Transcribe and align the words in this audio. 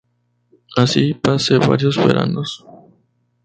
Así 0.83 1.13
pasé 1.13 1.59
varios 1.59 1.95
veranos 1.95 2.65